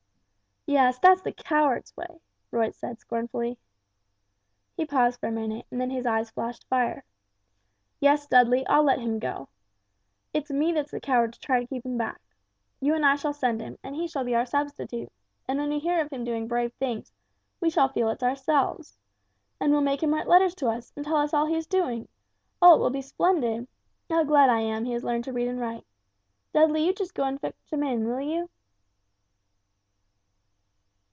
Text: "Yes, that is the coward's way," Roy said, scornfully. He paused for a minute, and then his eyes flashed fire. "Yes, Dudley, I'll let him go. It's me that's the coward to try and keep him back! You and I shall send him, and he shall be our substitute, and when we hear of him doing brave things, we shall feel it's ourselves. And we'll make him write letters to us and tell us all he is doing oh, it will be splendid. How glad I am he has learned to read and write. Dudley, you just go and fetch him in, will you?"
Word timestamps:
"Yes, 0.67 0.99
that 0.99 1.13
is 1.17 1.21
the 1.23 1.31
coward's 1.33 1.97
way," 1.97 2.21
Roy 2.51 2.69
said, 2.69 2.99
scornfully. 2.99 3.57
He 4.77 4.85
paused 4.85 5.19
for 5.19 5.27
a 5.27 5.31
minute, 5.31 5.65
and 5.71 5.81
then 5.81 5.89
his 5.89 6.05
eyes 6.05 6.29
flashed 6.29 6.67
fire. 6.69 7.03
"Yes, 7.99 8.27
Dudley, 8.27 8.65
I'll 8.67 8.83
let 8.83 8.99
him 8.99 9.17
go. 9.17 9.49
It's 10.35 10.51
me 10.51 10.71
that's 10.71 10.91
the 10.91 11.01
coward 11.01 11.33
to 11.33 11.39
try 11.39 11.57
and 11.57 11.67
keep 11.67 11.83
him 11.83 11.97
back! 11.97 12.21
You 12.79 12.93
and 12.93 13.03
I 13.03 13.15
shall 13.15 13.33
send 13.33 13.59
him, 13.59 13.79
and 13.83 13.95
he 13.95 14.07
shall 14.07 14.23
be 14.23 14.35
our 14.35 14.45
substitute, 14.45 15.11
and 15.47 15.57
when 15.59 15.69
we 15.71 15.79
hear 15.79 15.99
of 15.99 16.13
him 16.13 16.23
doing 16.23 16.47
brave 16.47 16.73
things, 16.75 17.11
we 17.59 17.71
shall 17.71 17.89
feel 17.89 18.09
it's 18.11 18.23
ourselves. 18.23 18.99
And 19.59 19.71
we'll 19.73 19.81
make 19.81 20.03
him 20.03 20.13
write 20.13 20.27
letters 20.29 20.53
to 20.57 20.67
us 20.69 20.93
and 20.95 21.03
tell 21.03 21.17
us 21.17 21.33
all 21.33 21.47
he 21.47 21.55
is 21.57 21.65
doing 21.65 22.07
oh, 22.61 22.75
it 22.75 22.79
will 22.79 22.91
be 22.91 23.01
splendid. 23.01 23.67
How 24.11 24.23
glad 24.23 24.49
I 24.51 24.59
am 24.59 24.85
he 24.85 24.93
has 24.93 25.03
learned 25.03 25.23
to 25.23 25.33
read 25.33 25.47
and 25.47 25.59
write. 25.59 25.87
Dudley, 26.53 26.85
you 26.85 26.93
just 26.93 27.15
go 27.15 27.23
and 27.23 27.41
fetch 27.41 27.55
him 27.71 27.81
in, 27.81 28.07
will 28.07 28.21
you?" 28.21 28.47